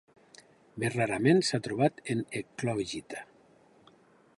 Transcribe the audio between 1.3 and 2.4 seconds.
s'ha trobat en